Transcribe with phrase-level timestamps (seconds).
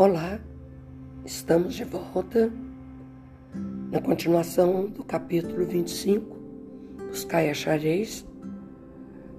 [0.00, 0.40] Olá,
[1.26, 2.50] estamos de volta
[3.90, 6.38] na continuação do capítulo 25,
[7.08, 8.26] Buscai e achareis.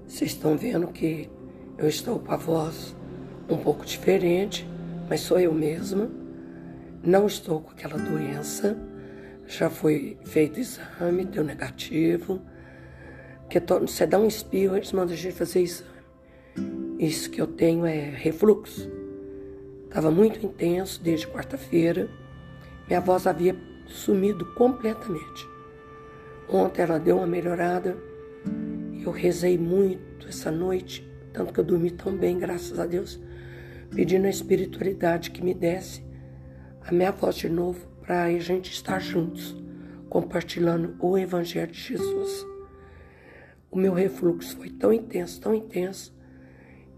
[0.06, 1.28] Vocês estão vendo que
[1.76, 2.94] eu estou com a voz
[3.48, 4.64] um pouco diferente,
[5.10, 6.08] mas sou eu mesma.
[7.02, 8.78] Não estou com aquela doença,
[9.48, 12.40] já foi feito exame, deu negativo.
[13.40, 15.90] Porque você dá um espirro, eles mandam a gente fazer exame.
[17.00, 19.01] Isso que eu tenho é refluxo
[19.92, 22.08] Estava muito intenso desde quarta-feira.
[22.88, 25.46] Minha voz havia sumido completamente.
[26.48, 27.94] Ontem ela deu uma melhorada.
[29.04, 33.20] Eu rezei muito essa noite, tanto que eu dormi tão bem, graças a Deus,
[33.94, 36.02] pedindo a espiritualidade que me desse
[36.80, 39.54] a minha voz de novo para a gente estar juntos,
[40.08, 42.46] compartilhando o Evangelho de Jesus.
[43.70, 46.16] O meu refluxo foi tão intenso, tão intenso,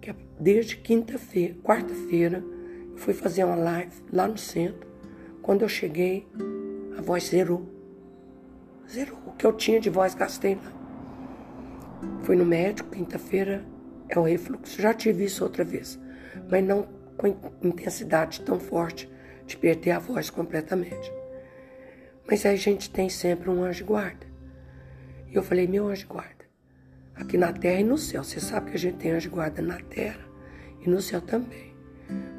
[0.00, 2.54] que desde quinta-feira, quarta-feira,
[2.96, 4.88] Fui fazer uma live lá no centro.
[5.42, 6.26] Quando eu cheguei,
[6.96, 7.68] a voz zerou.
[8.88, 9.18] Zerou.
[9.26, 10.73] O que eu tinha de voz gastei lá.
[12.23, 13.64] Fui no médico, quinta-feira
[14.09, 14.80] é o refluxo.
[14.80, 15.98] Já tive isso outra vez,
[16.51, 17.28] mas não com
[17.62, 19.10] intensidade tão forte
[19.46, 21.12] de perder a voz completamente.
[22.26, 24.26] Mas aí a gente tem sempre um anjo guarda.
[25.30, 26.45] E eu falei, meu anjo guarda,
[27.14, 28.24] aqui na terra e no céu.
[28.24, 30.26] Você sabe que a gente tem anjo guarda na terra
[30.80, 31.73] e no céu também.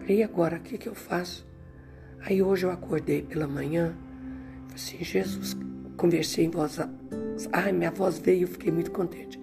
[0.07, 1.47] E agora, o que, que eu faço?
[2.21, 3.95] Aí hoje eu acordei pela manhã,
[4.67, 5.57] falei assim, Jesus,
[5.97, 6.93] conversei em voz alta.
[7.51, 9.41] Ai, minha voz veio, fiquei muito contente.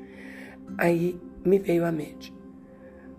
[0.79, 2.33] Aí me veio à mente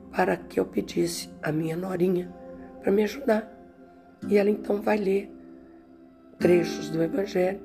[0.09, 2.33] para que eu pedisse a minha norinha
[2.81, 3.51] para me ajudar.
[4.29, 5.29] E ela então vai ler
[6.39, 7.59] trechos do Evangelho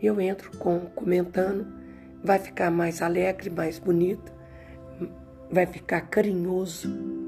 [0.00, 1.66] e eu entro com comentando,
[2.22, 4.32] vai ficar mais alegre, mais bonito,
[5.50, 7.25] vai ficar carinhoso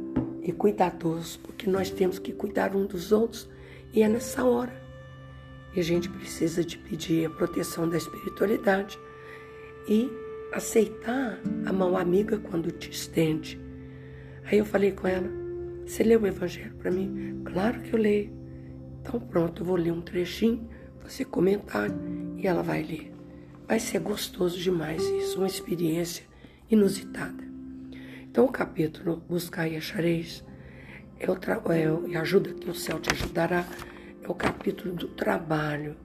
[0.48, 3.46] e cuidadoso, porque nós temos que cuidar um dos outros
[3.92, 4.72] e é nessa hora.
[5.76, 8.98] E a gente precisa de pedir a proteção da espiritualidade
[9.86, 10.10] e
[10.50, 13.60] aceitar a mão amiga quando te estende.
[14.44, 15.28] Aí eu falei com ela:
[15.86, 17.42] Você leu o Evangelho para mim?
[17.44, 18.32] Claro que eu leio.
[19.02, 20.66] Então pronto, eu vou ler um trechinho,
[21.02, 21.90] você comentar
[22.38, 23.12] e ela vai ler.
[23.66, 26.24] Vai ser gostoso demais isso, uma experiência
[26.70, 27.47] inusitada.
[28.30, 30.44] Então, o capítulo Buscar e Achareis
[31.18, 31.34] é o
[31.72, 33.64] é, e ajuda que o céu te ajudará
[34.22, 35.96] é o capítulo do trabalho.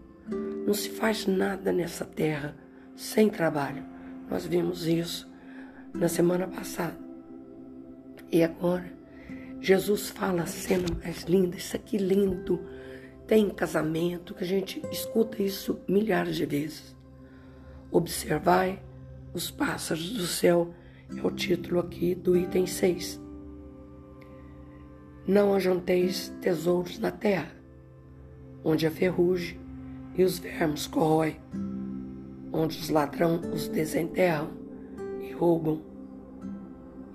[0.66, 2.56] Não se faz nada nessa terra
[2.96, 3.84] sem trabalho.
[4.30, 5.30] Nós vimos isso
[5.94, 6.98] na semana passada.
[8.32, 8.92] E agora,
[9.60, 12.66] Jesus fala a cena mais linda, isso aqui lindo.
[13.28, 16.96] Tem casamento, que a gente escuta isso milhares de vezes.
[17.92, 18.82] Observai
[19.34, 20.74] os pássaros do céu
[21.10, 23.22] é o título aqui do item 6.
[25.28, 27.52] Não ajunteis tesouros na terra,
[28.64, 29.60] onde a ferrugem
[30.16, 31.40] e os vermes corroem,
[32.52, 34.52] onde os ladrão os desenterram
[35.22, 35.82] e roubam,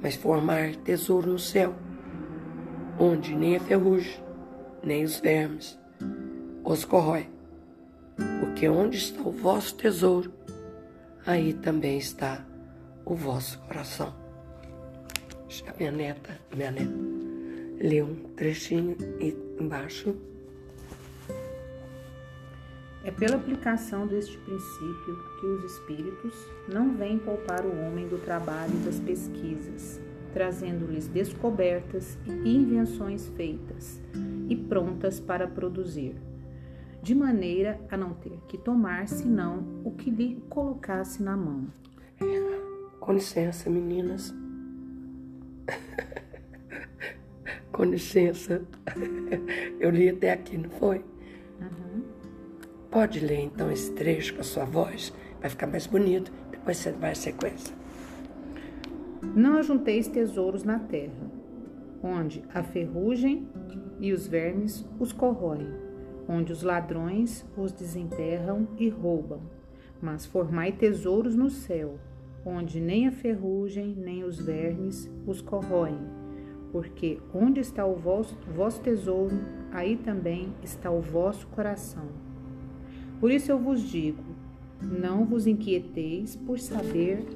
[0.02, 1.74] mas formar tesouro no céu,
[2.98, 4.22] onde nem a ferrugem,
[4.82, 5.78] nem os vermes
[6.64, 7.28] os corrói.
[8.40, 10.32] Porque onde está o vosso tesouro,
[11.24, 12.44] aí também está
[13.08, 14.12] o vosso coração.
[15.66, 16.92] A minha neta, minha neta,
[17.80, 20.14] lê um trechinho e embaixo.
[23.02, 26.34] É pela aplicação deste princípio que os espíritos
[26.68, 29.98] não vêm poupar o homem do trabalho e das pesquisas,
[30.34, 34.02] trazendo-lhes descobertas e invenções feitas
[34.50, 36.14] e prontas para produzir,
[37.02, 41.68] de maneira a não ter que tomar senão o que lhe colocasse na mão.
[43.08, 44.34] Com licença, meninas.
[47.72, 48.60] Com licença.
[49.80, 50.98] Eu li até aqui, não foi?
[51.58, 52.02] Uhum.
[52.90, 55.10] Pode ler então esse trecho com a sua voz,
[55.40, 56.30] vai ficar mais bonito.
[56.50, 57.74] Depois você vai à sequência.
[59.34, 61.30] Não ajunteis tesouros na terra,
[62.02, 63.48] onde a ferrugem
[63.98, 65.72] e os vermes os corroem,
[66.28, 69.40] onde os ladrões os desenterram e roubam,
[69.98, 71.98] mas formai tesouros no céu,
[72.48, 75.98] onde nem a ferrugem nem os vermes os corroem,
[76.72, 79.38] porque onde está o vosso, vosso tesouro,
[79.70, 82.06] aí também está o vosso coração.
[83.20, 84.22] Por isso eu vos digo:
[84.80, 87.26] não vos inquieteis por saber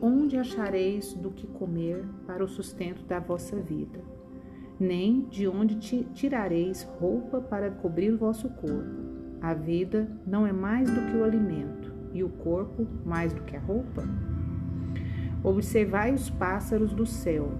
[0.00, 4.00] onde achareis do que comer para o sustento da vossa vida,
[4.78, 5.76] nem de onde
[6.12, 9.12] tirareis roupa para cobrir o vosso corpo.
[9.40, 13.56] A vida não é mais do que o alimento, e o corpo mais do que
[13.56, 14.02] a roupa?
[15.44, 17.50] Observai os pássaros do céu.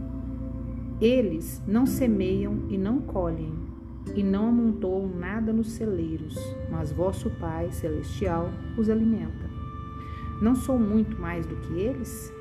[1.01, 3.53] Eles não semeiam e não colhem,
[4.15, 6.37] e não amontoam nada nos celeiros,
[6.71, 9.51] mas vosso Pai celestial os alimenta.
[10.41, 12.33] Não sou muito mais do que eles?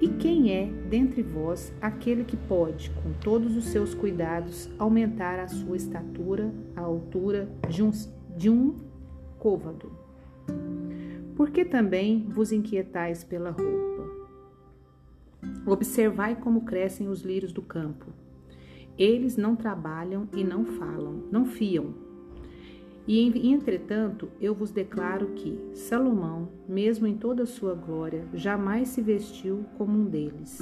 [0.00, 5.46] E quem é dentre vós aquele que pode, com todos os seus cuidados, aumentar a
[5.46, 7.90] sua estatura à altura de um,
[8.36, 8.74] de um
[9.38, 9.92] côvado?
[11.36, 13.91] Por que também vos inquietais pela roupa?
[15.64, 18.06] Observai como crescem os lírios do campo.
[18.98, 21.94] Eles não trabalham e não falam, não fiam.
[23.06, 29.00] E entretanto, eu vos declaro que Salomão, mesmo em toda a sua glória, jamais se
[29.00, 30.58] vestiu como um deles.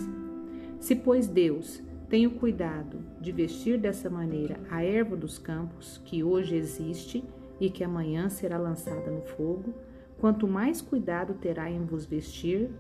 [0.79, 6.25] Se, pois, Deus tem o cuidado de vestir dessa maneira a erva dos campos, que
[6.25, 7.23] hoje existe
[7.61, 9.75] e que amanhã será lançada no fogo,
[10.19, 12.71] quanto mais cuidado terá em vos vestir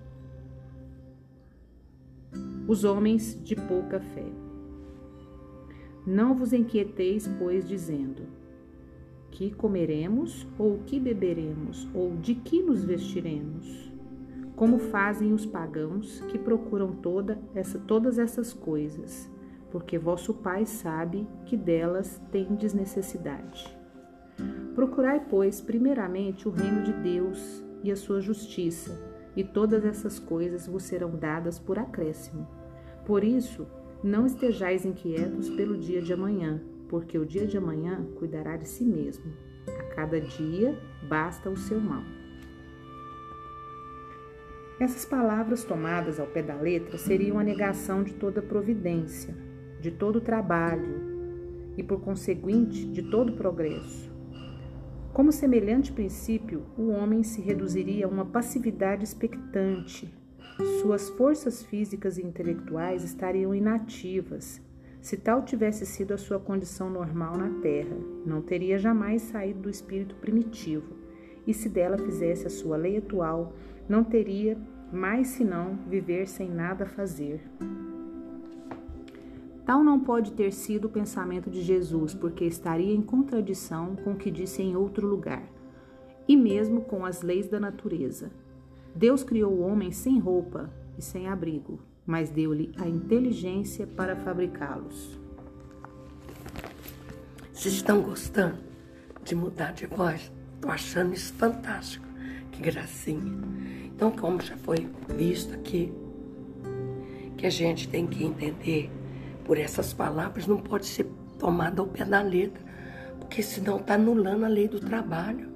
[2.66, 4.26] os homens de pouca fé.
[6.06, 8.22] Não vos inquieteis, pois, dizendo:
[9.30, 13.90] Que comeremos, ou que beberemos, ou de que nos vestiremos?
[14.56, 19.30] Como fazem os pagãos que procuram toda essa, todas essas coisas,
[19.70, 23.66] porque vosso Pai sabe que delas tendes necessidade.
[24.74, 30.66] Procurai, pois, primeiramente o reino de Deus e a sua justiça, e todas essas coisas
[30.66, 32.46] vos serão dadas por acréscimo.
[33.04, 33.66] Por isso,
[34.02, 38.84] não estejais inquietos pelo dia de amanhã, porque o dia de amanhã cuidará de si
[38.84, 39.32] mesmo.
[39.68, 40.78] A cada dia
[41.08, 42.02] basta o seu mal.
[44.80, 49.36] Essas palavras tomadas ao pé da letra seriam a negação de toda providência,
[49.78, 51.10] de todo trabalho
[51.76, 54.09] e, por conseguinte, de todo progresso.
[55.12, 60.08] Como semelhante princípio, o homem se reduziria a uma passividade expectante,
[60.80, 64.60] suas forças físicas e intelectuais estariam inativas.
[65.00, 69.70] Se tal tivesse sido a sua condição normal na Terra, não teria jamais saído do
[69.70, 70.94] espírito primitivo,
[71.46, 73.54] e se dela fizesse a sua lei atual,
[73.88, 74.56] não teria
[74.92, 77.40] mais senão viver sem nada fazer.
[79.64, 84.16] Tal não pode ter sido o pensamento de Jesus, porque estaria em contradição com o
[84.16, 85.42] que disse em outro lugar,
[86.26, 88.30] e mesmo com as leis da natureza.
[88.94, 95.18] Deus criou o homem sem roupa e sem abrigo, mas deu-lhe a inteligência para fabricá-los.
[97.52, 98.56] Vocês estão gostando
[99.22, 100.32] de mudar de voz?
[100.54, 102.06] Estou achando isso fantástico.
[102.50, 103.38] Que gracinha.
[103.84, 105.92] Então, como já foi visto aqui,
[107.36, 108.90] que a gente tem que entender
[109.50, 112.62] por essas palavras, não pode ser tomada ao pé da letra,
[113.18, 115.50] porque senão está anulando a lei do trabalho.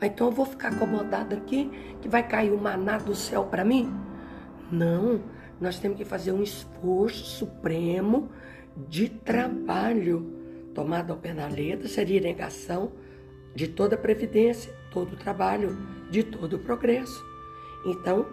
[0.00, 1.70] Então eu vou ficar acomodada aqui,
[2.00, 3.92] que vai cair o maná do céu para mim?
[4.72, 5.20] Não,
[5.60, 8.30] nós temos que fazer um esforço supremo
[8.88, 10.70] de trabalho.
[10.74, 12.90] Tomado ao pé da letra seria negação
[13.54, 15.76] de toda previdência, todo trabalho,
[16.10, 17.22] de todo progresso.
[17.84, 18.24] Então,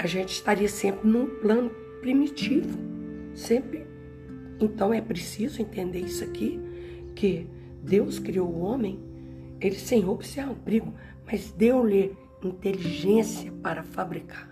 [0.00, 2.76] a gente estaria sempre num plano primitivo,
[3.36, 3.81] sempre.
[4.60, 6.60] Então é preciso entender isso aqui,
[7.14, 7.46] que
[7.82, 9.00] Deus criou o homem,
[9.60, 10.94] ele sem roupa, sem abrigo,
[11.26, 14.48] mas deu-lhe inteligência para fabricar.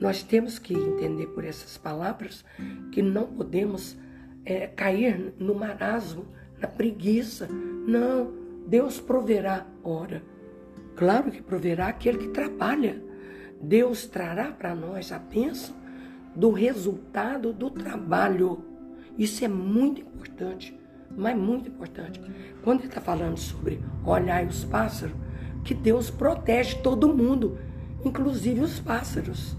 [0.00, 2.44] Nós temos que entender por essas palavras
[2.90, 3.96] que não podemos
[4.44, 6.26] é, cair no marasmo,
[6.58, 7.48] na preguiça.
[7.48, 8.32] Não,
[8.66, 10.22] Deus proverá, ora.
[10.96, 13.02] Claro que proverá aquele que trabalha.
[13.60, 15.74] Deus trará para nós a bênção
[16.34, 18.64] do resultado do trabalho.
[19.18, 20.78] Isso é muito importante,
[21.16, 22.20] mas muito importante.
[22.62, 25.14] Quando ele está falando sobre olhar os pássaros,
[25.64, 27.58] que Deus protege todo mundo,
[28.04, 29.56] inclusive os pássaros.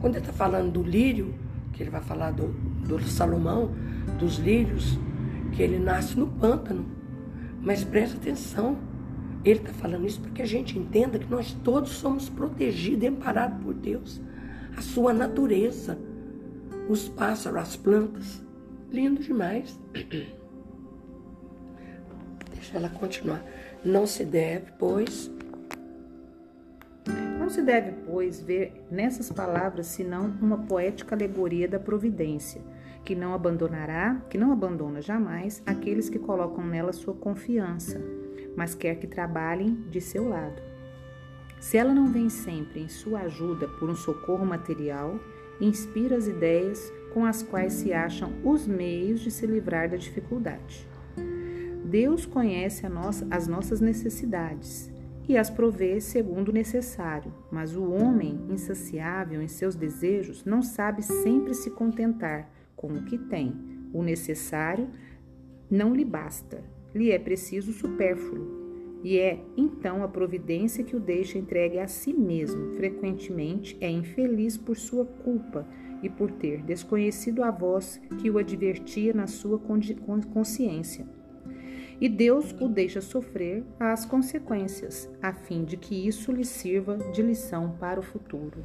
[0.00, 1.34] Quando ele está falando do lírio,
[1.72, 2.48] que ele vai falar do,
[2.86, 3.72] do Salomão,
[4.18, 4.98] dos lírios,
[5.52, 6.86] que ele nasce no pântano.
[7.60, 8.78] Mas presta atenção,
[9.44, 13.06] ele está falando isso para que a gente entenda que nós todos somos protegidos e
[13.08, 14.20] amparados por Deus.
[14.76, 15.98] A sua natureza,
[16.88, 18.43] os pássaros, as plantas.
[18.94, 19.76] Lindo demais.
[22.54, 23.44] Deixa ela continuar.
[23.84, 25.28] Não se deve, pois,
[27.36, 32.62] não se deve, pois, ver nessas palavras senão uma poética alegoria da providência,
[33.04, 38.00] que não abandonará, que não abandona jamais aqueles que colocam nela sua confiança,
[38.56, 40.62] mas quer que trabalhem de seu lado.
[41.58, 45.18] Se ela não vem sempre em sua ajuda por um socorro material,
[45.60, 50.84] inspira as ideias com as quais se acham os meios de se livrar da dificuldade.
[51.84, 54.92] Deus conhece nossa, as nossas necessidades
[55.28, 57.32] e as provê segundo necessário.
[57.52, 63.16] Mas o homem, insaciável em seus desejos, não sabe sempre se contentar com o que
[63.16, 63.54] tem.
[63.92, 64.88] O necessário
[65.70, 68.64] não lhe basta, lhe é preciso supérfluo.
[69.04, 72.74] E é então a providência que o deixa entregue a si mesmo.
[72.74, 75.64] Frequentemente é infeliz por sua culpa
[76.04, 81.06] e por ter desconhecido a voz que o advertia na sua consciência.
[82.00, 87.22] E Deus o deixa sofrer as consequências, a fim de que isso lhe sirva de
[87.22, 88.62] lição para o futuro.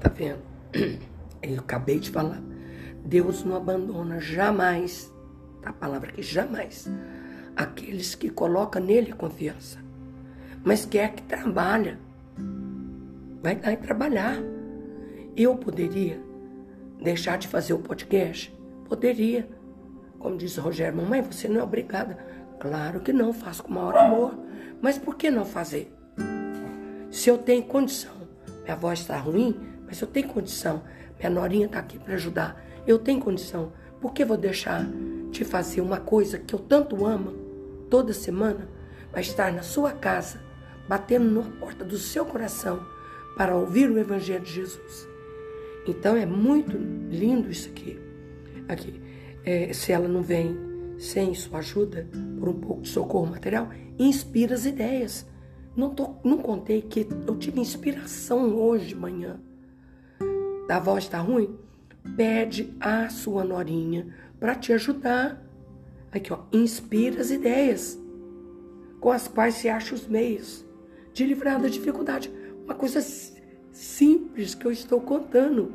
[0.00, 0.40] Tá vendo?
[1.42, 2.40] Eu acabei de falar.
[3.04, 5.12] Deus não abandona jamais,
[5.60, 6.88] tá a palavra aqui, jamais,
[7.54, 9.78] aqueles que colocam nele confiança,
[10.64, 11.98] mas quer que trabalha.
[13.42, 14.51] Vai lá e trabalhar.
[15.34, 16.20] Eu poderia
[17.00, 18.54] deixar de fazer o podcast?
[18.86, 19.48] Poderia.
[20.18, 22.18] Como diz o Rogério, mamãe, você não é obrigada.
[22.60, 24.38] Claro que não, faço com maior amor.
[24.82, 25.90] Mas por que não fazer?
[27.10, 28.12] Se eu tenho condição,
[28.62, 30.82] minha voz está ruim, mas eu tenho condição,
[31.18, 34.86] minha norinha está aqui para ajudar, eu tenho condição, por que vou deixar
[35.30, 37.32] de fazer uma coisa que eu tanto amo
[37.88, 38.68] toda semana?
[39.10, 40.40] Vai estar na sua casa,
[40.88, 42.84] batendo na porta do seu coração
[43.36, 45.11] para ouvir o Evangelho de Jesus.
[45.86, 47.98] Então é muito lindo isso aqui.
[48.68, 49.00] Aqui,
[49.44, 50.56] é, se ela não vem
[50.98, 52.08] sem sua ajuda,
[52.38, 55.26] por um pouco de socorro material, inspira as ideias.
[55.76, 59.40] Não, tô, não contei que eu tive inspiração hoje de manhã.
[60.68, 61.58] A voz está ruim?
[62.16, 65.44] Pede a sua norinha para te ajudar.
[66.10, 67.98] Aqui, ó, inspira as ideias
[69.00, 70.64] com as quais se acha os meios
[71.12, 72.32] de livrar da dificuldade.
[72.64, 73.00] Uma coisa
[73.72, 75.72] simples que eu estou contando.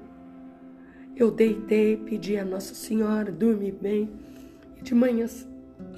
[1.15, 4.09] Eu deitei, pedi a Nossa Senhora, dormi bem,
[4.77, 5.25] e de manhã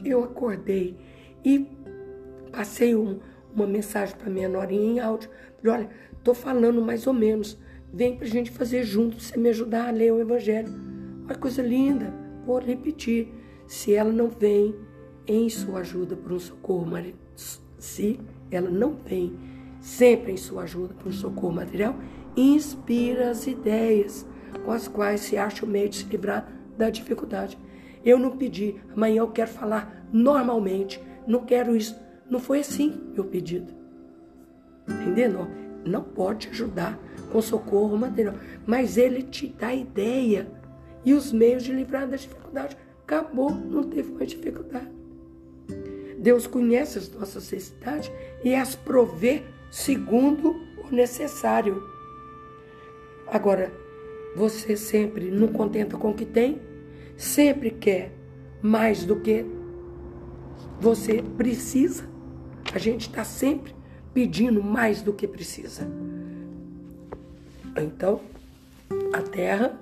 [0.03, 0.95] eu acordei
[1.43, 1.67] e
[2.51, 3.19] passei um,
[3.53, 5.29] uma mensagem para minha norinha em áudio.
[5.61, 5.89] Falei, olha,
[6.23, 7.57] tô falando mais ou menos.
[7.91, 10.69] Vem para a gente fazer junto, você me ajudar a ler o Evangelho.
[11.23, 12.13] Uma coisa linda.
[12.45, 13.27] Vou repetir.
[13.67, 14.73] Se ela não vem
[15.27, 16.87] em sua ajuda para um socorro,
[17.77, 19.37] se ela não vem
[19.79, 21.95] sempre em sua ajuda um socorro material,
[22.35, 24.25] inspira as ideias
[24.65, 27.57] com as quais se acha o meio de se livrar da dificuldade.
[28.03, 31.95] Eu não pedi, amanhã eu quero falar normalmente, não quero isso.
[32.29, 33.73] Não foi assim meu pedido.
[34.87, 35.47] Entendendo?
[35.85, 36.97] Não pode ajudar
[37.31, 40.47] com socorro material, mas ele te dá ideia
[41.03, 42.77] e os meios de livrar da dificuldade.
[43.03, 44.89] Acabou, não teve mais dificuldade.
[46.17, 48.11] Deus conhece as nossas necessidades
[48.43, 51.83] e as provê segundo o necessário.
[53.27, 53.71] Agora,
[54.35, 56.61] você sempre não contenta com o que tem,
[57.17, 58.11] sempre quer
[58.61, 59.45] mais do que
[60.79, 62.07] você precisa.
[62.73, 63.75] A gente está sempre
[64.13, 65.87] pedindo mais do que precisa.
[67.75, 68.21] Então,
[69.13, 69.79] a terra.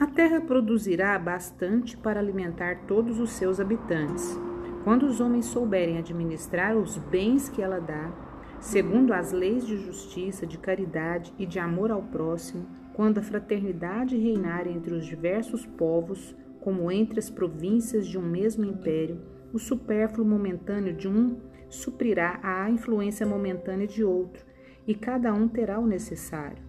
[0.00, 4.36] A terra produzirá bastante para alimentar todos os seus habitantes.
[4.84, 8.12] Quando os homens souberem administrar os bens que ela dá,
[8.58, 14.16] segundo as leis de justiça, de caridade e de amor ao próximo, quando a fraternidade
[14.16, 19.20] reinar entre os diversos povos, como entre as províncias de um mesmo império,
[19.52, 21.36] o supérfluo momentâneo de um
[21.68, 24.44] suprirá a influência momentânea de outro,
[24.86, 26.62] e cada um terá o necessário.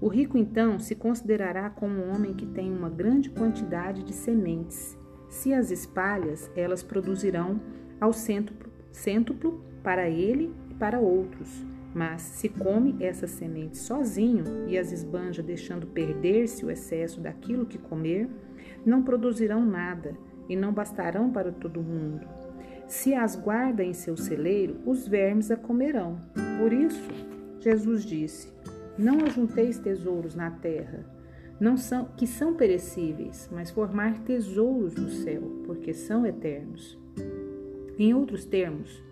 [0.00, 4.98] O rico, então, se considerará como um homem que tem uma grande quantidade de sementes.
[5.34, 7.60] Se as espalhas, elas produzirão
[8.00, 11.66] ao cêntuplo, cêntuplo para ele e para outros.
[11.92, 17.78] Mas se come essas sementes sozinho e as esbanja deixando perder-se o excesso daquilo que
[17.78, 18.28] comer,
[18.86, 20.16] não produzirão nada
[20.48, 22.24] e não bastarão para todo mundo.
[22.86, 26.16] Se as guarda em seu celeiro, os vermes a comerão.
[26.60, 27.10] Por isso,
[27.58, 28.52] Jesus disse:
[28.96, 31.04] Não ajunteis tesouros na terra,
[31.60, 36.98] não são que são perecíveis, mas formar tesouros no céu, porque são eternos.
[37.98, 39.02] Em outros termos,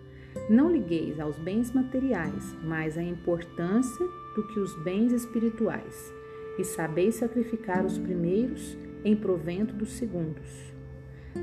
[0.49, 6.13] não ligueis aos bens materiais, mas à importância do que os bens espirituais,
[6.57, 10.73] e sabeis sacrificar os primeiros em provento dos segundos.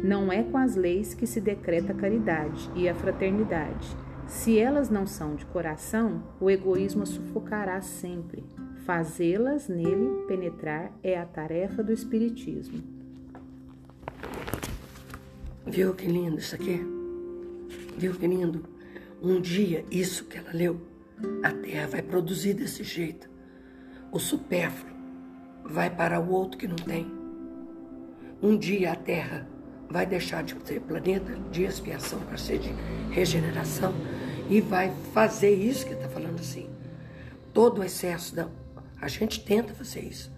[0.05, 3.89] Não é com as leis que se decreta a caridade e a fraternidade.
[4.27, 8.45] Se elas não são de coração, o egoísmo a sufocará sempre.
[8.85, 12.83] Fazê-las nele penetrar é a tarefa do Espiritismo.
[15.67, 16.81] Viu que lindo isso aqui?
[17.97, 18.65] Viu que lindo?
[19.23, 20.81] Um dia, isso que ela leu,
[21.43, 23.29] a terra vai produzir desse jeito.
[24.11, 24.97] O supérfluo
[25.65, 27.07] vai para o outro que não tem.
[28.43, 29.47] Um dia a terra
[29.91, 32.71] vai deixar de ser planeta de expiação para ser de
[33.11, 33.93] regeneração
[34.49, 36.69] e vai fazer isso que está falando assim.
[37.53, 38.49] Todo o excesso da.
[39.01, 40.33] A gente tenta fazer isso.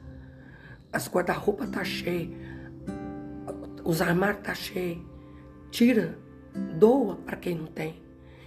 [0.92, 2.36] As guarda-roupa tá cheio,
[3.84, 5.04] Os armários tá cheio.
[5.70, 6.18] Tira,
[6.78, 8.00] doa para quem não tem.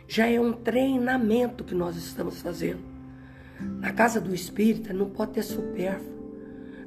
[0.07, 2.81] Já é um treinamento que nós estamos fazendo.
[3.60, 6.15] Na casa do espírita não pode ter supérfluo.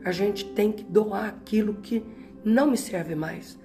[0.05, 2.05] A gente tem que doar aquilo que
[2.45, 3.59] não me serve mais.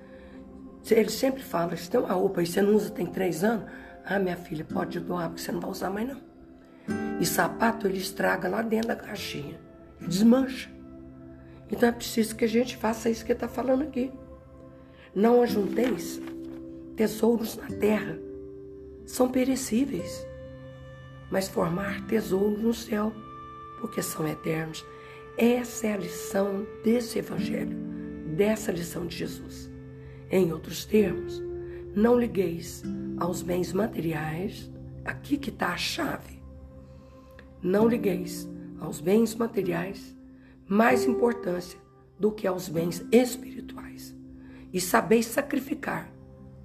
[0.89, 3.65] Ele sempre fala, se tem uma roupa e você não usa tem três anos,
[4.03, 6.32] ah, minha filha, pode doar, porque você não vai usar mais não.
[7.19, 9.59] E sapato ele estraga lá dentro da caixinha.
[9.99, 10.69] Desmancha.
[11.71, 14.11] Então é preciso que a gente faça isso que está falando aqui.
[15.15, 16.21] Não ajunteis
[16.95, 18.17] tesouros na terra.
[19.05, 20.25] São perecíveis.
[21.31, 23.11] Mas formar tesouros no céu,
[23.79, 24.85] porque são eternos.
[25.37, 27.75] Essa é a lição desse evangelho,
[28.35, 29.69] dessa lição de Jesus.
[30.29, 31.41] Em outros termos,
[31.95, 32.83] não ligueis
[33.17, 34.71] aos bens materiais,
[35.03, 36.42] aqui que está a chave.
[37.63, 38.47] Não ligueis
[38.79, 40.13] aos bens materiais
[40.67, 41.79] mais importância
[42.19, 44.13] do que aos bens espirituais.
[44.73, 46.11] E sabeis sacrificar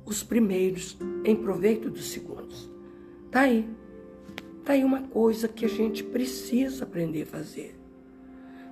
[0.05, 2.69] os primeiros em proveito dos segundos.
[3.31, 3.69] Tá aí.
[4.65, 7.79] Tá aí uma coisa que a gente precisa aprender a fazer.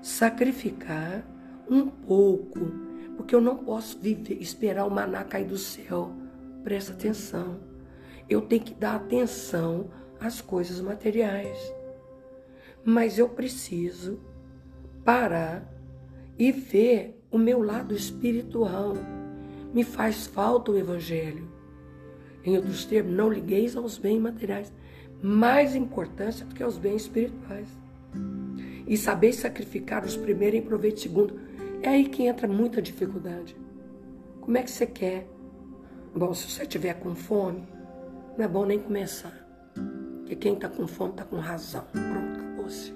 [0.02, 1.24] Sacrificar
[1.68, 2.60] um pouco,
[3.16, 6.12] porque eu não posso viver, esperar o maná cair do céu.
[6.64, 7.60] Presta atenção.
[8.28, 11.75] Eu tenho que dar atenção às coisas materiais.
[12.88, 14.20] Mas eu preciso
[15.04, 15.68] parar
[16.38, 18.94] e ver o meu lado espiritual.
[19.74, 21.50] Me faz falta o Evangelho.
[22.44, 24.72] Em outros termos, não ligueis aos bens materiais.
[25.20, 27.68] Mais importância do que aos bens espirituais.
[28.86, 31.40] E saber sacrificar os primeiros em proveito segundo.
[31.82, 33.56] É aí que entra muita dificuldade.
[34.40, 35.26] Como é que você quer?
[36.14, 37.66] Bom, se você estiver com fome,
[38.38, 39.44] não é bom nem começar.
[40.20, 41.84] Porque quem está com fome está com razão.
[41.92, 42.35] Pronto,
[42.66, 42.92] acabou-se.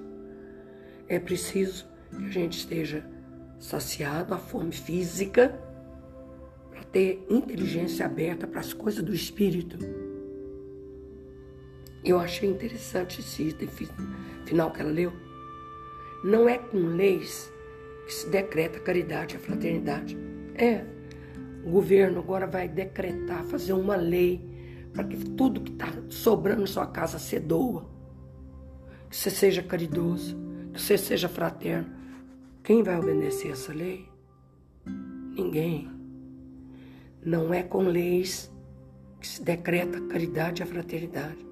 [1.07, 3.05] É preciso que a gente esteja
[3.59, 5.59] saciado, a fome física,
[6.69, 9.77] para ter inteligência aberta para as coisas do espírito.
[12.03, 13.55] Eu achei interessante esse
[14.45, 15.13] final que ela leu.
[16.23, 17.51] Não é com leis
[18.05, 20.17] que se decreta a caridade e a fraternidade.
[20.55, 20.83] É,
[21.63, 24.49] o governo agora vai decretar, fazer uma lei
[24.93, 28.00] para que tudo que está sobrando na sua casa se doa.
[29.11, 30.37] Que você seja caridoso,
[30.73, 31.93] que você seja fraterno.
[32.63, 34.07] Quem vai obedecer essa lei?
[35.35, 35.91] Ninguém.
[37.21, 38.49] Não é com leis
[39.19, 41.45] que se decreta a caridade e a fraternidade.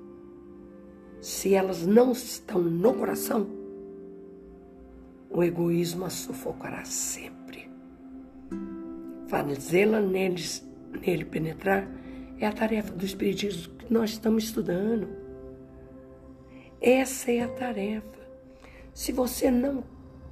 [1.19, 3.45] Se elas não estão no coração,
[5.29, 7.69] o egoísmo a sufocará sempre.
[9.27, 10.65] Fazê-la neles,
[11.05, 11.85] nele penetrar
[12.39, 15.18] é a tarefa do Espiritismo que nós estamos estudando.
[16.81, 18.19] Essa é a tarefa.
[18.93, 19.83] Se você não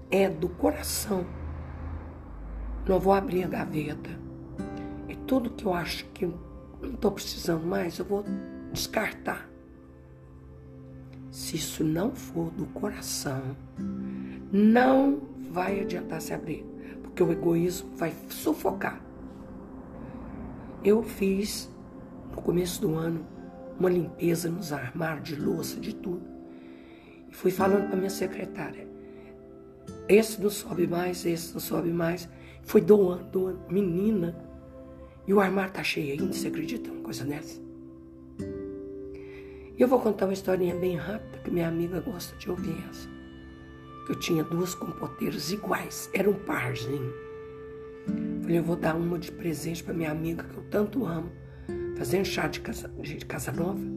[0.10, 1.26] é do coração.
[2.88, 4.10] Não vou abrir a gaveta.
[5.08, 8.24] E tudo que eu acho que não estou precisando mais, eu vou
[8.72, 9.50] descartar.
[11.30, 13.42] Se isso não for do coração,
[14.52, 15.20] não
[15.52, 16.66] vai adiantar se abrir,
[17.04, 19.02] porque o egoísmo vai sufocar.
[20.84, 21.70] Eu fiz
[22.32, 23.26] no começo do ano
[23.78, 26.37] uma limpeza nos armários de louça, de tudo.
[27.38, 28.88] Fui falando para minha secretária:
[30.10, 32.28] esse não sobe mais, esse não sobe mais.
[32.64, 33.60] Foi doando, doando.
[33.70, 34.36] Menina.
[35.28, 37.62] E o armário tá cheio ainda, você acredita uma coisa dessa?
[38.40, 43.08] E eu vou contar uma historinha bem rápida que minha amiga gosta de ouvir essa.
[44.10, 47.14] Eu tinha duas compoteiras iguais, era um parzinho.
[48.42, 51.30] Falei, eu vou dar uma de presente para minha amiga que eu tanto amo,
[51.98, 53.97] fazendo chá de casa, de casa nova.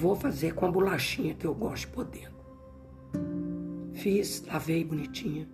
[0.00, 2.32] Vou fazer com a bolachinha que eu gosto dentro.
[3.92, 5.46] Fiz, lavei bonitinha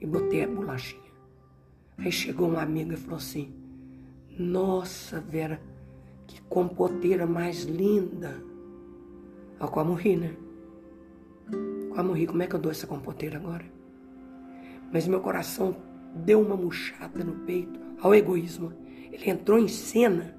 [0.00, 1.10] e botei a bolachinha.
[1.98, 3.52] Aí chegou uma amiga e falou assim:
[4.38, 5.60] Nossa, Vera,
[6.28, 8.40] que compoteira mais linda.
[9.58, 10.36] Eu como ri, né?
[11.92, 13.64] Como ri, como é que eu dou essa compoteira agora?
[14.92, 15.74] Mas meu coração
[16.14, 18.72] deu uma murchada no peito ao egoísmo.
[19.10, 20.32] Ele entrou em cena.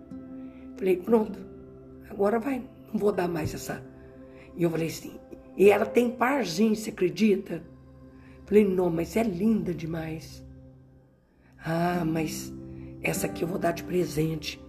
[0.77, 1.37] Falei, pronto,
[2.09, 3.83] agora vai, não vou dar mais essa.
[4.55, 5.19] E eu falei assim,
[5.57, 7.63] e ela tem parzinho, você acredita?
[8.45, 10.43] Falei, não, mas é linda demais.
[11.63, 12.51] Ah, mas
[13.01, 14.61] essa aqui eu vou dar de presente.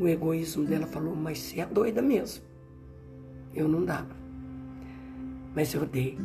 [0.00, 2.44] O egoísmo dela falou, mas você é doida mesmo.
[3.54, 4.16] Eu não dava.
[5.54, 6.18] Mas eu dei.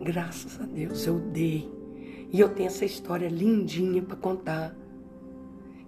[0.00, 1.72] Graças a Deus, eu dei.
[2.30, 4.76] E eu tenho essa história lindinha para contar.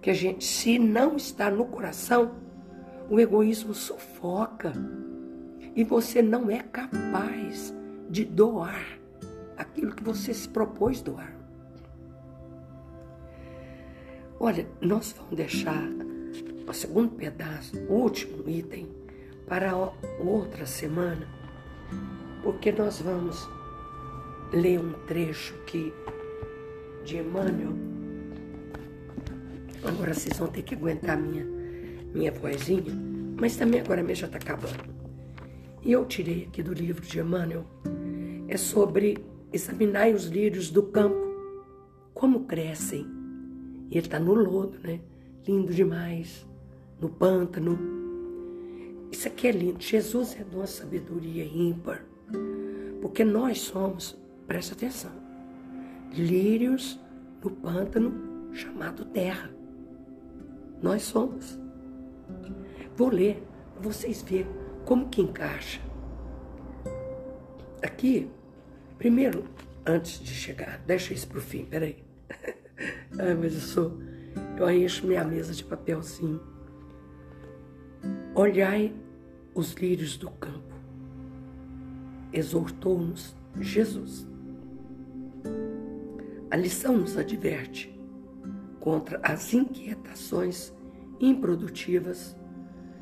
[0.01, 2.37] Que a gente, se não está no coração,
[3.09, 4.73] o egoísmo sufoca
[5.75, 7.75] e você não é capaz
[8.11, 8.99] de doar
[9.57, 11.35] aquilo que você se propôs doar.
[14.41, 15.83] Olha, nós vamos deixar
[16.67, 18.89] o segundo pedaço, o último item,
[19.47, 19.75] para
[20.21, 21.27] outra semana,
[22.43, 23.49] porque nós vamos
[24.53, 25.93] ler um trecho que
[27.05, 27.73] de Emmanuel.
[29.83, 31.58] Agora vocês vão ter que aguentar minha
[32.15, 32.93] minha vozinha,
[33.39, 34.99] mas também agora mesmo já está acabando.
[35.83, 37.65] E eu tirei aqui do livro de Emmanuel,
[38.49, 41.17] é sobre examinar os lírios do campo,
[42.13, 43.07] como crescem.
[43.91, 45.01] E ele está no lodo, né?
[45.47, 46.47] Lindo demais,
[47.01, 47.79] no pântano.
[49.11, 49.81] Isso aqui é lindo.
[49.81, 52.05] Jesus é de sabedoria ímpar,
[53.01, 55.13] porque nós somos, presta atenção,
[56.13, 57.01] lírios
[57.43, 59.51] no pântano chamado terra.
[60.83, 61.59] Nós somos.
[62.97, 63.43] Vou ler,
[63.81, 64.47] vocês verem
[64.85, 65.81] como que encaixa.
[67.83, 68.29] Aqui,
[68.99, 69.45] primeiro,
[69.87, 72.03] antes de chegar, deixa isso para o fim, peraí.
[73.19, 73.99] Ai, mas eu sou,
[74.57, 76.41] eu encho minha mesa de papelzinho.
[78.35, 78.93] Olhai
[79.55, 80.75] os lírios do campo,
[82.33, 84.27] exortou-nos Jesus.
[86.51, 87.95] A lição nos adverte
[88.81, 90.73] contra as inquietações
[91.21, 92.37] improdutivas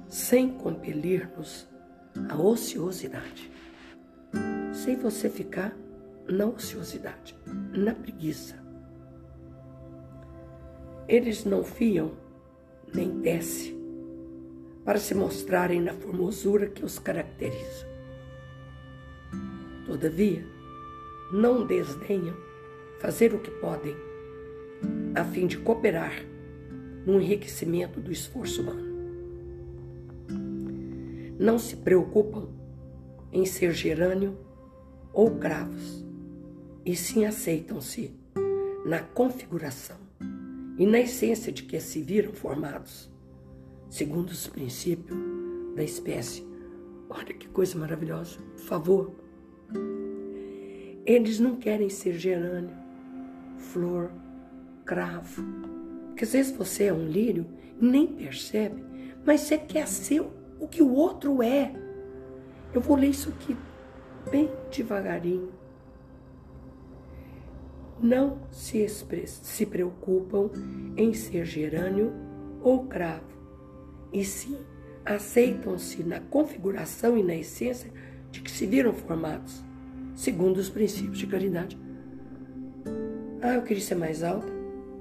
[0.09, 1.68] sem compelir-nos
[2.29, 3.50] à ociosidade.
[4.72, 5.76] Sem você ficar
[6.29, 7.38] na ociosidade,
[7.72, 8.57] na preguiça.
[11.09, 12.12] Eles não fiam
[12.92, 13.76] nem desce
[14.85, 17.87] para se mostrarem na formosura que os caracteriza.
[19.85, 20.44] Todavia,
[21.33, 22.37] não desdenham
[23.00, 23.94] fazer o que podem
[25.14, 26.12] a fim de cooperar
[27.06, 28.84] no enriquecimento do esforço humano.
[31.38, 32.48] Não se preocupam
[33.32, 34.36] em ser gerânio
[35.12, 36.04] ou cravos,
[36.84, 38.12] e sim aceitam-se
[38.84, 39.96] na configuração
[40.78, 43.10] e na essência de que se viram formados,
[43.88, 45.18] segundo os princípios
[45.74, 46.46] da espécie.
[47.08, 49.12] Olha que coisa maravilhosa, por favor.
[51.04, 52.74] Eles não querem ser gerânio,
[53.58, 54.10] flor,
[54.84, 55.42] cravo,
[56.16, 57.44] porque às vezes você é um lírio
[57.79, 58.83] e nem percebe,
[59.22, 60.24] mas você quer ser
[60.59, 61.74] o que o outro é.
[62.72, 63.55] Eu vou ler isso aqui
[64.31, 65.52] bem devagarinho.
[68.00, 70.50] Não se, se preocupam
[70.96, 72.14] em ser gerânio
[72.62, 73.29] ou cravo,
[74.11, 74.57] e sim
[75.05, 77.92] aceitam-se na configuração e na essência
[78.31, 79.62] de que se viram formados,
[80.14, 81.79] segundo os princípios de caridade.
[83.42, 84.50] Ah, eu queria ser mais alta,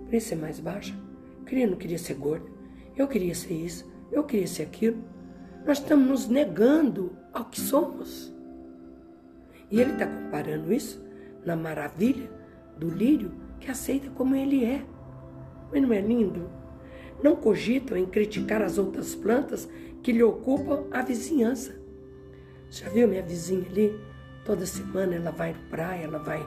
[0.08, 1.04] queria ser mais baixa.
[1.45, 2.45] Queria, não queria ser gorda.
[2.95, 3.89] Eu queria ser isso.
[4.12, 4.97] Eu queria ser aquilo.
[5.65, 8.34] Nós estamos nos negando ao que somos.
[9.69, 11.03] E ele está comparando isso
[11.45, 12.29] na maravilha
[12.77, 14.84] do lírio que aceita como ele é.
[15.71, 16.49] Mas não é lindo?
[17.23, 19.67] Não cogitam em criticar as outras plantas
[20.03, 21.75] que lhe ocupam a vizinhança.
[22.69, 23.99] Já viu minha vizinha ali?
[24.45, 26.45] Toda semana ela vai na praia, ela vai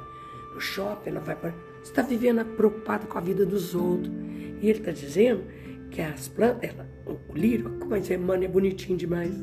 [0.55, 1.51] no shopping, ela vai para.
[1.83, 4.13] Você está vivendo preocupada com a vida dos outros.
[4.61, 5.45] E ele está dizendo
[5.91, 9.35] que as plantas, ela, o lírio, mas mano, é bonitinho demais.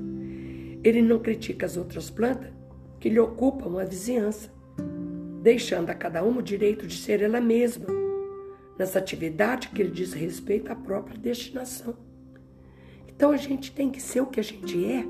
[0.84, 2.52] Ele não critica as outras plantas
[3.00, 4.52] que lhe ocupam a vizinhança,
[5.42, 7.86] deixando a cada uma o direito de ser ela mesma,
[8.78, 11.96] nas atividades que lhe diz respeito à própria destinação.
[13.08, 15.06] Então a gente tem que ser o que a gente é,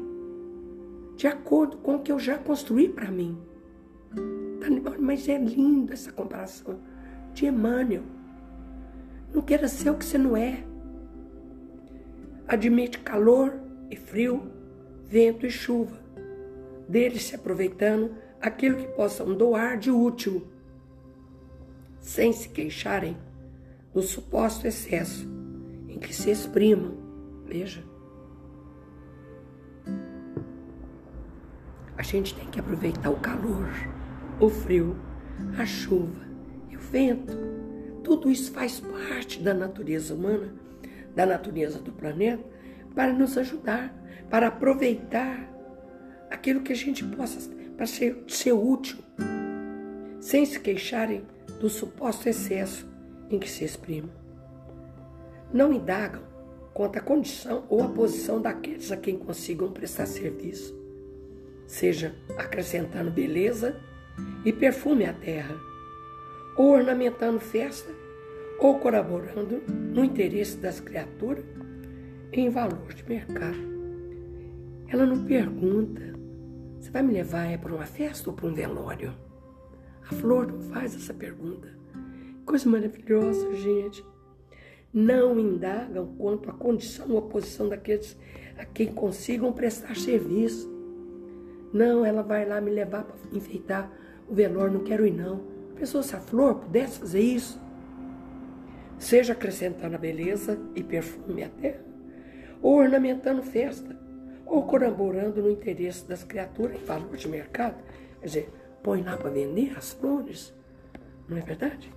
[1.15, 3.37] de acordo com o que eu já construí para mim.
[4.99, 6.79] Mas é lindo essa comparação
[7.33, 8.03] de Emmanuel.
[9.36, 10.63] Não queira ser o que você não é.
[12.48, 13.54] Admite calor
[13.91, 14.50] e frio,
[15.04, 16.00] vento e chuva.
[16.88, 20.48] Deles se aproveitando aquilo que possam doar de útil,
[22.00, 23.17] sem se queixarem
[23.93, 25.28] do suposto excesso
[25.89, 26.95] em que se exprimam.
[27.45, 27.84] Veja.
[31.98, 33.67] A gente tem que aproveitar o calor,
[34.39, 34.95] o frio,
[35.58, 36.26] a chuva
[36.69, 37.64] e o vento
[38.05, 40.53] tudo isso faz parte da natureza humana,
[41.15, 42.45] da natureza do planeta,
[42.93, 43.93] para nos ajudar,
[44.29, 45.51] para aproveitar
[46.29, 48.99] aquilo que a gente possa, para ser, ser útil,
[50.21, 51.25] sem se queixarem
[51.59, 52.87] do suposto excesso
[53.29, 54.11] em que se exprimam.
[55.51, 56.21] Não indagam
[56.75, 60.77] quanto à condição ou à posição daqueles a quem consigam prestar serviço,
[61.65, 63.75] seja acrescentando beleza
[64.45, 65.55] e perfume à terra
[66.55, 67.91] ou ornamentando festa,
[68.59, 71.43] ou colaborando no interesse das criaturas
[72.31, 73.75] em valor de mercado.
[74.87, 76.01] Ela não pergunta:
[76.79, 79.13] você vai me levar é para uma festa ou para um velório?
[80.09, 81.67] A flor não faz essa pergunta.
[82.45, 84.05] Coisa maravilhosa, gente.
[84.93, 88.17] não indagam quanto à condição ou posição daqueles
[88.57, 90.71] a quem consigam prestar serviço.
[91.73, 93.91] Não, ela vai lá me levar para enfeitar
[94.29, 95.54] o velório, não quero ir não.
[95.77, 97.59] Pensou se a flor pudesse fazer isso?
[98.97, 101.83] Seja acrescentando a beleza e perfume à terra,
[102.61, 103.95] ou ornamentando festa,
[104.45, 107.83] ou colaborando no interesse das criaturas em valor de mercado.
[108.21, 110.53] Quer dizer, põe lá para vender as flores,
[111.27, 111.91] não é verdade?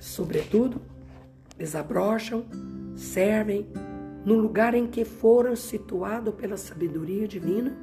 [0.00, 0.80] Sobretudo,
[1.58, 2.46] desabrocham,
[2.96, 3.68] servem
[4.24, 7.76] no lugar em que foram situados pela sabedoria divina,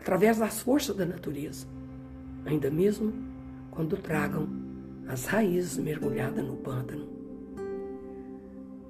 [0.00, 1.66] através das forças da natureza,
[2.44, 3.12] ainda mesmo
[3.76, 4.48] quando tragam
[5.06, 7.06] as raízes mergulhadas no pântano.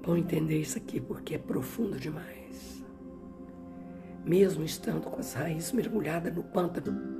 [0.01, 2.81] Bom entender isso aqui porque é profundo demais.
[4.23, 7.17] Mesmo estando com as raízes mergulhadas no pântano,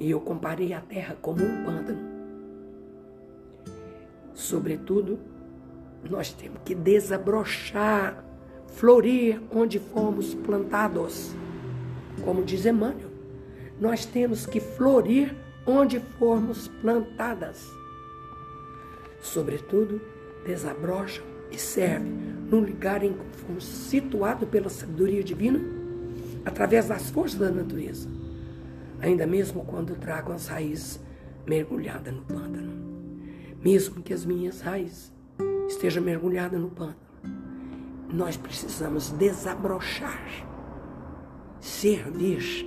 [0.00, 2.00] e eu comparei a terra como um pântano,
[4.32, 5.18] sobretudo,
[6.08, 8.24] nós temos que desabrochar,
[8.66, 11.34] florir onde fomos plantados.
[12.24, 13.10] Como diz Emmanuel,
[13.78, 15.36] nós temos que florir
[15.70, 17.72] onde formos plantadas.
[19.20, 20.00] Sobretudo,
[20.44, 22.08] desabrocha e serve
[22.50, 23.14] no lugar em
[23.60, 25.60] situados pela sabedoria divina,
[26.44, 28.08] através das forças da natureza,
[29.00, 31.00] ainda mesmo quando trago as raízes
[31.46, 32.90] mergulhadas no pântano.
[33.62, 35.12] Mesmo que as minhas raízes
[35.68, 37.10] esteja mergulhada no pântano.
[38.12, 40.26] Nós precisamos desabrochar,
[41.60, 42.66] servir,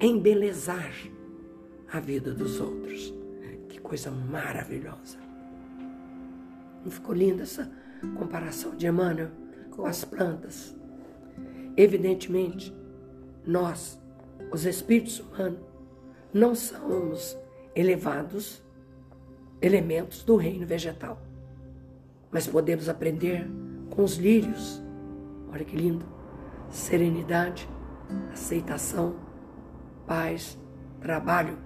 [0.00, 0.92] embelezar
[1.92, 3.12] a vida dos outros.
[3.68, 5.18] Que coisa maravilhosa.
[6.82, 7.70] Não ficou linda essa
[8.16, 9.30] comparação de Emmanuel
[9.70, 10.74] com as plantas?
[11.76, 12.74] Evidentemente,
[13.46, 14.00] nós,
[14.50, 15.60] os espíritos humanos,
[16.32, 17.36] não somos
[17.74, 18.62] elevados
[19.60, 21.20] elementos do reino vegetal.
[22.30, 23.46] Mas podemos aprender
[23.90, 24.82] com os lírios.
[25.52, 26.04] Olha que lindo!
[26.70, 27.68] Serenidade,
[28.32, 29.14] aceitação,
[30.06, 30.58] paz,
[31.00, 31.58] trabalho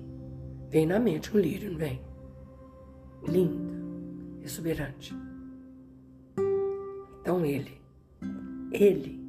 [0.69, 2.01] vem na mente um lírio, não vem?
[3.27, 5.13] Lindo exuberante.
[7.19, 7.81] Então ele,
[8.71, 9.19] ele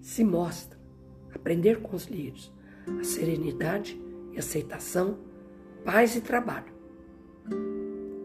[0.00, 0.78] se mostra,
[1.34, 2.52] aprender com os lírios,
[3.00, 4.00] a serenidade
[4.32, 5.18] e aceitação,
[5.84, 6.72] paz e trabalho,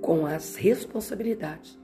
[0.06, 1.80] com as responsabilidades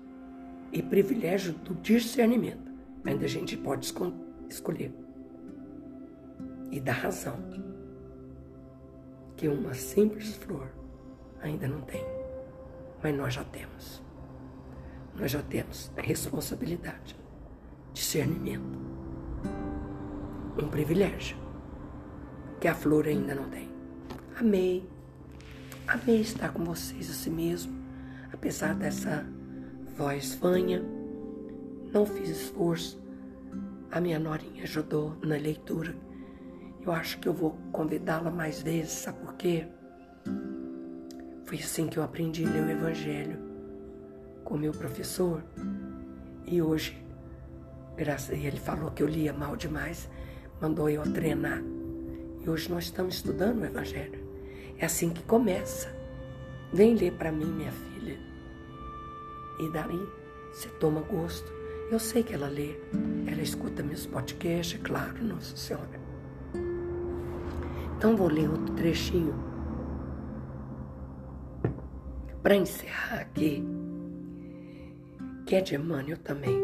[0.71, 2.71] e privilégio do discernimento.
[3.03, 3.91] Ainda a gente pode
[4.47, 4.93] escolher.
[6.69, 7.35] E da razão,
[9.35, 10.71] que uma simples flor
[11.41, 12.05] ainda não tem
[13.01, 14.03] mas nós já temos.
[15.15, 17.15] Nós já temos a responsabilidade,
[17.91, 18.79] discernimento,
[20.61, 21.35] um privilégio
[22.59, 23.67] que a flor ainda não tem.
[24.39, 24.87] Amei,
[25.87, 27.80] amei estar com vocês assim mesmo,
[28.33, 29.25] apesar dessa
[29.97, 30.83] voz fanha.
[31.93, 33.01] Não fiz esforço.
[33.91, 35.95] A minha norinha ajudou na leitura.
[36.83, 39.67] Eu acho que eu vou convidá-la mais vezes, sabe por quê?
[41.45, 43.37] Foi assim que eu aprendi a ler o Evangelho
[44.43, 45.43] com meu professor.
[46.45, 47.05] E hoje,
[47.95, 50.09] graças a ele falou que eu lia mal demais,
[50.59, 51.61] mandou eu treinar.
[52.43, 54.19] E hoje nós estamos estudando o Evangelho.
[54.77, 55.93] É assim que começa.
[56.73, 57.90] Vem ler para mim, minha filha.
[59.61, 60.09] E daí
[60.51, 61.51] você toma gosto.
[61.91, 62.79] Eu sei que ela lê,
[63.27, 66.01] ela escuta meus podcasts, é claro, Nossa Senhora.
[67.95, 69.35] Então vou ler outro trechinho
[72.41, 73.63] para encerrar aqui,
[75.45, 76.59] que é de Emmanuel também.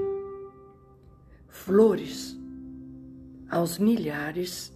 [1.48, 2.36] Flores
[3.48, 4.76] aos milhares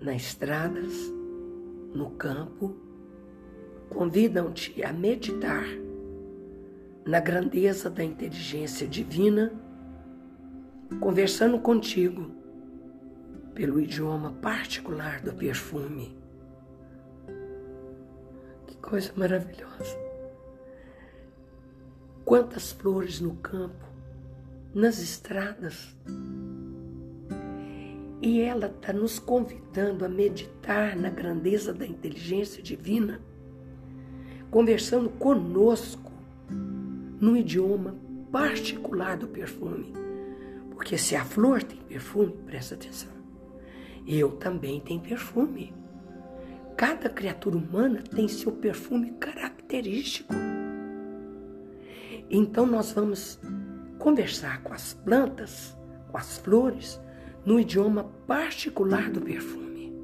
[0.00, 0.94] nas estradas,
[1.94, 2.74] no campo,
[3.90, 5.83] convidam-te a meditar
[7.06, 9.52] na grandeza da inteligência divina,
[11.00, 12.30] conversando contigo
[13.54, 16.24] pelo idioma particular do perfume
[18.84, 19.98] coisa maravilhosa.
[22.24, 23.84] Quantas flores no campo
[24.74, 25.96] nas estradas.
[28.20, 33.20] E ela está nos convidando a meditar na grandeza da inteligência divina,
[34.50, 36.03] conversando conosco
[37.24, 37.96] no idioma
[38.30, 39.94] particular do perfume.
[40.70, 43.12] Porque se a flor tem perfume, presta atenção,
[44.06, 45.72] eu também tenho perfume.
[46.76, 50.34] Cada criatura humana tem seu perfume característico.
[52.28, 53.40] Então nós vamos
[53.98, 55.74] conversar com as plantas,
[56.10, 57.00] com as flores,
[57.42, 59.96] no idioma particular do perfume.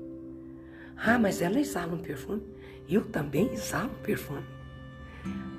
[0.97, 2.43] Ah, mas ela exala um perfume.
[2.89, 4.47] Eu também exalo um perfume.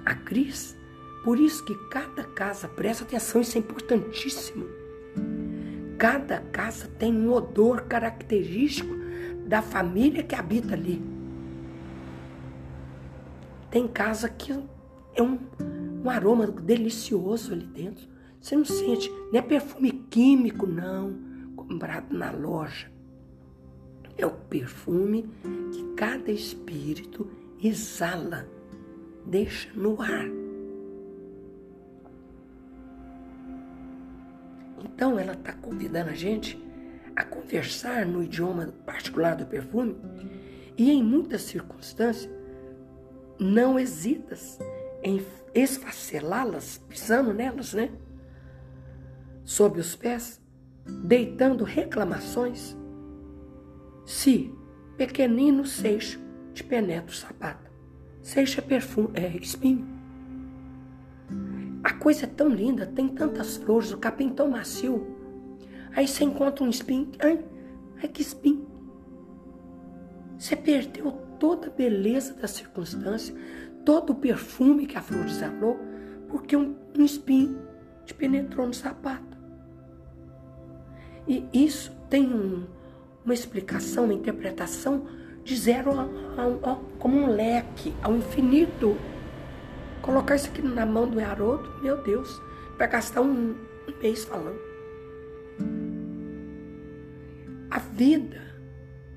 [0.03, 0.75] A Cris,
[1.23, 4.65] por isso que cada casa, presta atenção, isso é importantíssimo.
[5.97, 8.95] Cada casa tem um odor característico
[9.45, 10.99] da família que habita ali.
[13.69, 14.51] Tem casa que
[15.13, 15.37] é um,
[16.03, 18.07] um aroma delicioso ali dentro.
[18.39, 21.15] Você não sente, não é perfume químico, não,
[21.55, 22.91] comprado na loja.
[24.17, 25.29] É o perfume
[25.71, 27.29] que cada espírito
[27.61, 28.47] exala,
[29.25, 30.40] deixa no ar.
[34.83, 36.61] Então ela está convidando a gente
[37.15, 39.95] a conversar no idioma particular do perfume
[40.77, 42.29] e em muitas circunstâncias
[43.39, 44.59] não hesitas
[45.03, 45.21] em
[45.53, 47.89] esfacelá-las, pisando nelas, né?
[49.43, 50.39] Sob os pés,
[51.03, 52.77] deitando reclamações.
[54.05, 54.53] Se
[54.97, 56.19] pequenino seixo
[56.53, 57.71] te penetra o sapato,
[58.21, 60.00] seixo é perfume, é espinho.
[61.83, 65.07] A coisa é tão linda, tem tantas flores, o capim tão macio.
[65.95, 67.43] Aí você encontra um espinho, ai,
[68.01, 68.67] ai que espinho.
[70.37, 73.35] Você perdeu toda a beleza da circunstância,
[73.83, 75.79] todo o perfume que a flor exalou,
[76.29, 77.59] porque um, um espinho
[78.05, 79.37] te penetrou no sapato.
[81.27, 82.65] E isso tem um,
[83.23, 85.05] uma explicação, uma interpretação
[85.43, 88.95] de zero a, a, a, como um leque ao infinito.
[90.01, 92.41] Colocar isso aqui na mão do Haroldo, meu Deus,
[92.77, 94.59] vai gastar um, um mês falando.
[97.69, 98.41] A vida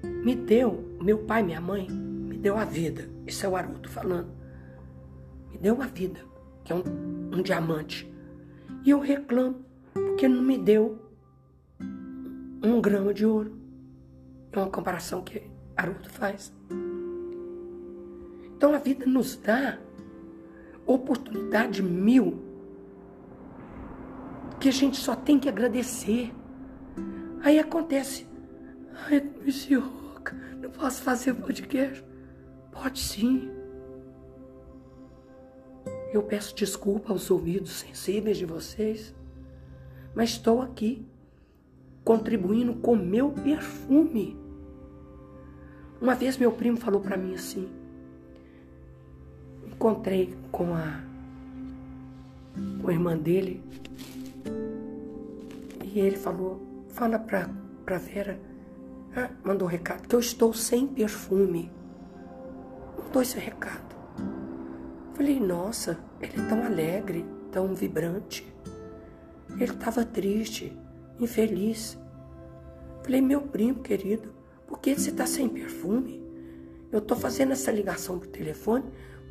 [0.03, 3.09] me deu, meu pai minha mãe me deu a vida.
[3.27, 4.31] Isso é o Haroldo falando.
[5.51, 6.20] Me deu a vida,
[6.62, 6.83] que é um,
[7.33, 8.12] um diamante.
[8.85, 10.99] E eu reclamo, porque não me deu
[12.62, 13.59] um grama de ouro.
[14.53, 15.42] É uma comparação que
[15.77, 16.53] Haroldo faz.
[18.57, 19.79] Então a vida nos dá
[20.87, 22.42] oportunidade mil
[24.61, 26.33] que a gente só tem que agradecer.
[27.42, 28.27] Aí acontece,
[29.07, 32.05] ai, me rouca, não posso fazer podcast.
[32.73, 33.51] Pode sim.
[36.12, 39.14] Eu peço desculpa aos ouvidos sensíveis de vocês,
[40.14, 41.07] mas estou aqui
[42.05, 44.38] contribuindo com meu perfume.
[46.01, 47.68] Uma vez meu primo falou para mim assim:
[49.75, 51.01] encontrei com a,
[52.81, 53.63] com a irmã dele
[55.83, 57.51] e ele falou: fala pra,
[57.85, 58.39] pra Vera,
[59.17, 61.71] ah, mandou um recado, que eu estou sem perfume.
[62.99, 63.95] Mandou esse recado.
[65.15, 68.53] Falei, nossa, ele é tão alegre, tão vibrante.
[69.51, 70.77] Ele estava triste,
[71.21, 71.97] infeliz.
[73.05, 74.35] Falei, meu primo querido,
[74.67, 76.25] por que você está sem perfume?
[76.91, 78.85] Eu estou fazendo essa ligação por telefone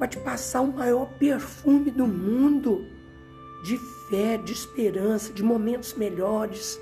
[0.08, 2.86] te passar o maior perfume do mundo
[3.64, 3.78] de
[4.10, 6.80] fé, de esperança, de momentos melhores.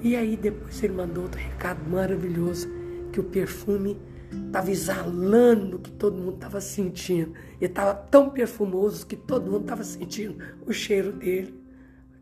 [0.00, 2.68] E aí depois ele mandou outro recado maravilhoso,
[3.12, 4.00] que o perfume
[4.46, 7.32] estava exalando que todo mundo estava sentindo.
[7.60, 11.54] Ele estava tão perfumoso que todo mundo estava sentindo o cheiro dele.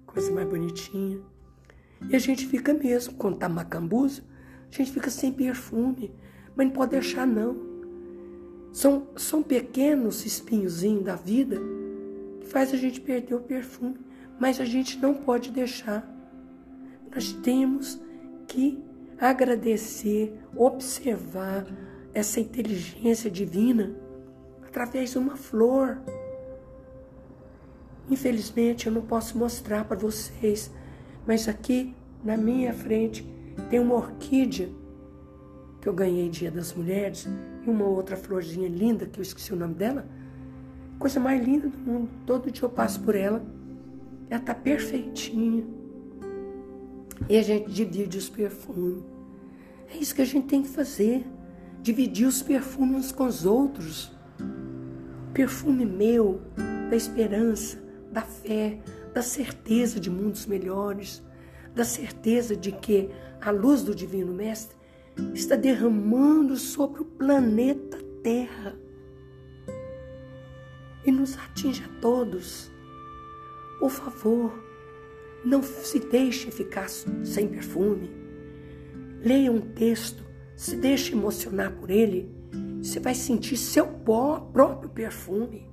[0.07, 1.21] Coisa mais bonitinha.
[2.09, 4.23] E a gente fica mesmo, quando está macambuzo,
[4.71, 6.15] a gente fica sem perfume.
[6.57, 7.72] Mas não pode deixar não.
[8.73, 11.61] São, são pequenos espinhozinhos da vida
[12.41, 13.99] que faz a gente perder o perfume,
[14.41, 16.09] mas a gente não pode deixar.
[17.15, 18.01] Nós temos
[18.49, 18.83] que
[19.21, 21.67] agradecer, observar
[22.15, 23.95] essa inteligência divina
[24.67, 26.01] através de uma flor.
[28.11, 30.71] Infelizmente eu não posso mostrar para vocês,
[31.27, 31.95] mas aqui
[32.25, 33.23] na minha frente
[33.69, 34.71] tem uma orquídea
[35.81, 37.29] que eu ganhei Dia das Mulheres
[37.67, 40.07] e uma outra florzinha linda, que eu esqueci o nome dela.
[40.99, 42.09] Coisa mais linda do mundo.
[42.27, 43.43] Todo dia eu passo por ela.
[44.29, 45.65] Ela tá perfeitinha.
[47.29, 49.03] E a gente divide os perfumes.
[49.93, 51.27] É isso que a gente tem que fazer.
[51.83, 54.13] Dividir os perfumes uns com os outros.
[55.33, 56.41] Perfume meu,
[56.91, 58.79] da esperança, da fé,
[59.15, 61.23] da certeza de mundos melhores,
[61.75, 63.11] da certeza de que
[63.41, 64.77] a luz do Divino Mestre
[65.35, 68.77] está derramando sobre o planeta Terra
[71.05, 72.71] e nos atinge a todos.
[73.79, 74.53] Por favor,
[75.45, 78.11] não se deixe ficar sem perfume.
[79.25, 80.25] Leia um texto,
[80.57, 82.33] se deixe emocionar por ele,
[82.81, 85.69] você vai sentir seu próprio perfume.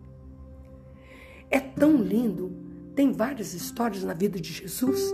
[1.50, 2.52] É tão lindo,
[2.96, 5.14] tem várias histórias na vida de Jesus,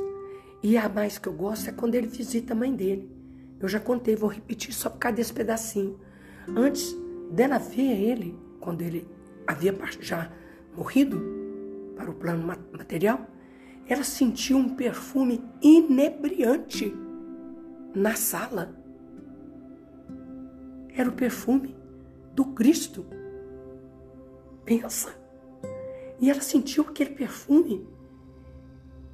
[0.61, 3.14] e a mais que eu gosto é quando ele visita a mãe dele.
[3.65, 5.99] Eu já contei, vou repetir só por causa desse pedacinho.
[6.55, 6.95] Antes
[7.31, 9.07] dela ver ele, quando ele
[9.47, 10.31] havia já
[10.77, 11.19] morrido
[11.95, 13.25] para o plano material,
[13.87, 16.95] ela sentiu um perfume inebriante
[17.95, 18.79] na sala.
[20.93, 21.75] Era o perfume
[22.35, 23.03] do Cristo.
[24.63, 25.11] Pensa.
[26.21, 27.89] E ela sentiu aquele perfume.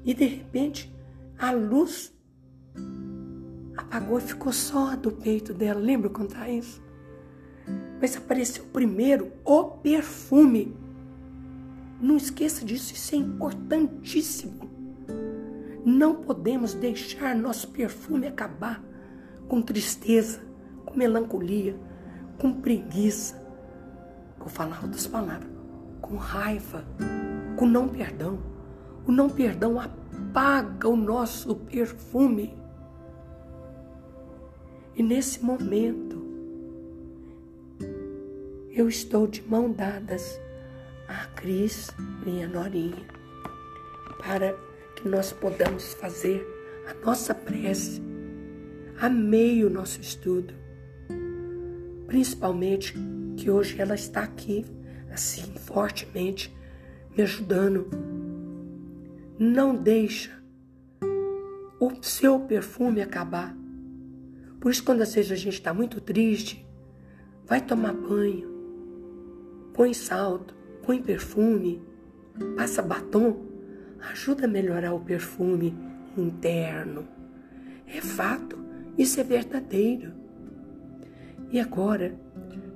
[0.03, 0.93] E de repente,
[1.39, 2.13] a luz
[3.75, 5.79] apagou e ficou só do peito dela.
[5.79, 6.81] Lembra contar isso?
[7.99, 10.75] Mas apareceu primeiro o perfume.
[11.99, 14.69] Não esqueça disso, isso é importantíssimo.
[15.85, 18.83] Não podemos deixar nosso perfume acabar
[19.47, 20.41] com tristeza,
[20.85, 21.75] com melancolia,
[22.37, 23.41] com preguiça.
[24.37, 25.49] Vou falar outras palavras,
[26.01, 26.85] com raiva,
[27.55, 28.39] com não perdão.
[29.05, 32.55] O não perdão apaga o nosso perfume.
[34.95, 36.21] E nesse momento,
[38.69, 40.39] eu estou de mão dadas
[41.07, 41.89] a Cris,
[42.25, 43.05] minha norinha,
[44.19, 44.53] para
[44.95, 46.45] que nós podamos fazer
[46.87, 48.01] a nossa prece.
[48.99, 50.53] Amei o nosso estudo,
[52.07, 52.93] principalmente
[53.37, 54.65] que hoje ela está aqui,
[55.11, 56.55] assim, fortemente,
[57.15, 57.89] me ajudando.
[59.39, 60.31] Não deixa
[61.79, 63.60] o seu perfume acabar.
[64.61, 66.65] Por isso, quando às vezes a gente está muito triste,
[67.45, 68.49] vai tomar banho,
[69.73, 71.83] põe salto, põe perfume,
[72.55, 73.45] passa batom,
[74.11, 75.77] ajuda a melhorar o perfume
[76.17, 77.05] interno.
[77.85, 78.57] É fato,
[78.97, 80.13] isso é verdadeiro.
[81.51, 82.15] E agora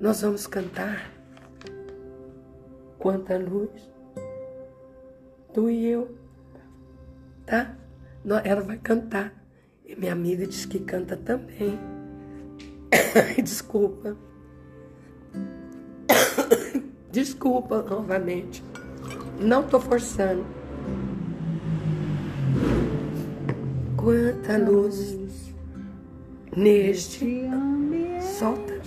[0.02, 1.16] nós vamos cantar
[3.06, 3.70] Quanta luz,
[5.54, 6.18] tu e eu,
[7.46, 7.78] tá?
[8.44, 9.45] Ela vai cantar.
[9.88, 11.78] E minha amiga diz que canta também.
[13.44, 14.18] Desculpa.
[17.12, 18.64] Desculpa novamente.
[19.40, 20.44] Não tô forçando.
[23.96, 25.54] Quanta luz
[26.56, 28.24] neste ambiente.
[28.24, 28.74] Solta.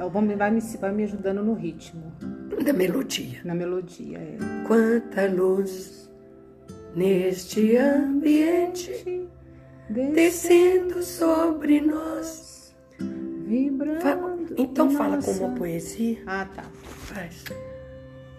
[0.00, 2.12] Ah, o bombe vai me, vai me ajudando no ritmo.
[2.64, 3.40] Da melodia.
[3.44, 4.36] Na melodia, é.
[4.66, 6.10] Quanta luz
[6.96, 9.28] neste ambiente
[9.88, 12.74] descendo sobre nós.
[12.98, 14.54] Vibrando.
[14.56, 16.22] Então fala com uma poesia.
[16.26, 16.62] Ah, tá.
[16.62, 17.44] Faz.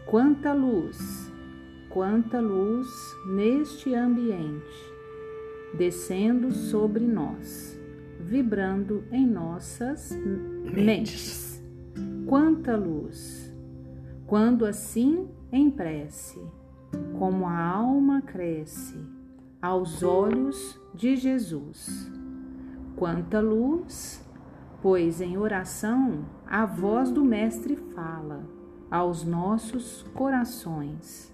[0.06, 0.98] Quanta luz,
[1.90, 2.88] quanta luz
[3.28, 4.94] neste ambiente,
[5.74, 7.80] descendo sobre nós,
[8.20, 10.84] vibrando em nossas mentes.
[10.86, 11.64] mentes.
[12.28, 13.54] Quanta luz,
[14.28, 16.40] quando assim em prece,
[17.18, 19.19] como a alma cresce
[19.62, 22.10] aos olhos de Jesus.
[22.96, 24.24] Quanta luz,
[24.82, 28.44] pois em oração a voz do Mestre fala
[28.90, 31.34] aos nossos corações.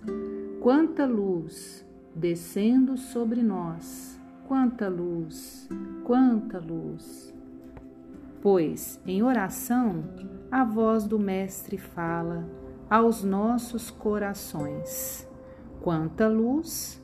[0.62, 5.70] Quanta luz descendo sobre nós, quanta luz,
[6.04, 7.34] quanta luz.
[8.42, 10.04] Pois em oração
[10.52, 12.48] a voz do Mestre fala
[12.90, 15.28] aos nossos corações.
[15.82, 17.04] Quanta luz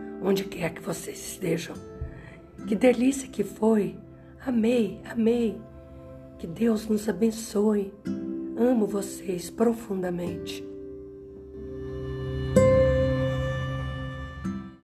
[0.21, 1.75] onde quer que vocês estejam.
[2.67, 3.97] Que delícia que foi.
[4.45, 5.59] Amei, amei.
[6.37, 7.93] Que Deus nos abençoe.
[8.57, 10.70] Amo vocês profundamente.